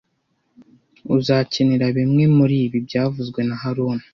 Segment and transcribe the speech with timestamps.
[1.17, 4.03] Uzakenera bimwe muribi byavuzwe na haruna